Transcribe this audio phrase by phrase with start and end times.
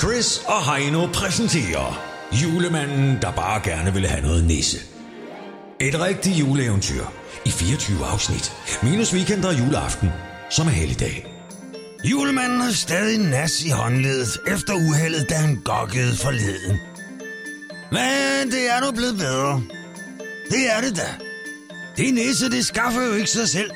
[0.00, 4.78] Chris og Heino præsenterer Julemanden, der bare gerne ville have noget nisse.
[5.80, 7.04] Et rigtigt juleeventyr
[7.44, 8.52] i 24 afsnit.
[8.82, 10.08] Minus weekend og juleaften,
[10.50, 11.26] som er helligdag.
[12.04, 16.76] Julemanden har stadig nas i håndledet efter uheldet, da han gokkede forleden.
[17.92, 19.62] Men det er nu blevet bedre.
[20.50, 21.08] Det er det da.
[21.96, 23.70] Det nisse, det skaffer jo ikke sig selv.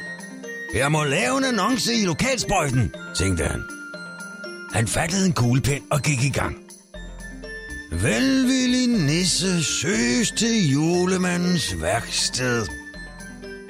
[0.75, 3.61] Jeg må lave en annonce i lokalsprøjten, tænkte han.
[4.75, 6.57] Han fattede en kuglepen og gik i gang.
[7.93, 12.67] Velvillig nisse søges til julemandens værksted.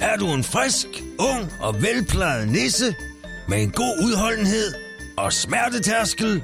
[0.01, 0.87] Er du en frisk,
[1.19, 2.95] ung og velplejet nisse
[3.49, 4.75] med en god udholdenhed
[5.17, 6.43] og smertetærskel,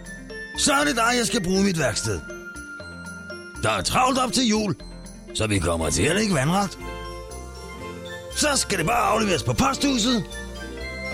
[0.59, 2.21] så er det dig, jeg skal bruge mit værksted.
[3.63, 4.75] Der er travlt op til jul,
[5.35, 6.79] så vi kommer til at lægge vandret.
[8.37, 10.25] Så skal det bare afleveres på posthuset.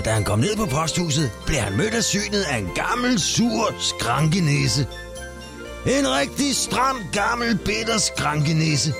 [0.06, 3.74] Da han kom ned på posthuset, blev han mødt af synet af en gammel, sur
[3.80, 4.86] skrankenæse.
[5.86, 8.94] En rigtig stram, gammel, bitter skrankenæse.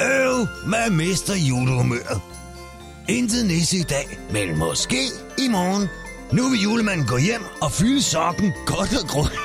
[0.00, 2.20] Øv med mester julehumøret.
[3.08, 5.02] Intet nisse i dag, men måske
[5.38, 5.88] i morgen.
[6.32, 9.40] Nu vil julemanden gå hjem og fylde sokken godt og grundigt.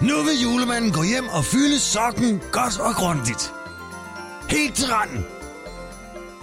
[0.08, 3.52] nu vil julemanden gå hjem og fylde sokken godt og grundigt.
[4.50, 5.26] Helt til randen.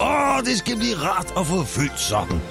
[0.00, 2.42] Åh, det skal blive rart at få fyldt sokken.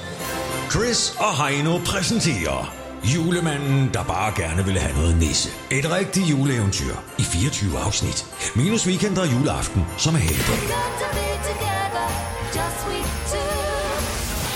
[0.72, 2.74] Chris og Heino præsenterer
[3.16, 5.50] Julemanden, der bare gerne ville have noget nisse.
[5.72, 8.26] Et rigtigt juleeventyr i 24 afsnit.
[8.56, 10.60] Minus weekend og juleaften, som er helligdag.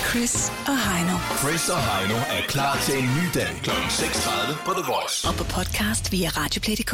[0.09, 1.17] Chris og Heino.
[1.39, 3.69] Chris og Heino er klar til en ny dag kl.
[3.69, 5.27] 6.30 på The Voice.
[5.27, 6.93] Og på podcast via Radioplay.dk.